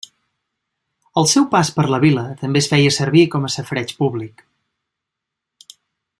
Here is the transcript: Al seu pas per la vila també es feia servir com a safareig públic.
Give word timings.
Al 1.21 1.27
seu 1.33 1.45
pas 1.51 1.69
per 1.75 1.85
la 1.95 1.99
vila 2.05 2.23
també 2.41 2.63
es 2.65 2.71
feia 2.73 2.95
servir 2.97 3.23
com 3.37 3.47
a 3.47 3.53
safareig 3.59 3.95
públic. 4.01 4.43